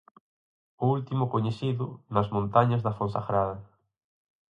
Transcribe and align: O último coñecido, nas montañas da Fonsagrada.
O 0.83 0.85
último 0.97 1.23
coñecido, 1.33 1.85
nas 2.13 2.27
montañas 2.35 2.83
da 2.85 2.95
Fonsagrada. 2.99 3.57